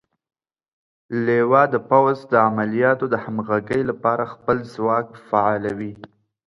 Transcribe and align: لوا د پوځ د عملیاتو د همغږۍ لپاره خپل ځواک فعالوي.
لوا 1.25 1.63
د 1.73 1.75
پوځ 1.89 2.17
د 2.31 2.33
عملیاتو 2.47 3.05
د 3.09 3.15
همغږۍ 3.23 3.81
لپاره 3.89 4.31
خپل 4.33 4.57
ځواک 4.73 5.07
فعالوي. 5.27 5.93